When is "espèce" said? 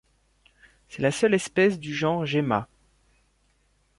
1.35-1.77